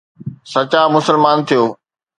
[0.53, 1.63] سچا مسلمان ٿيو.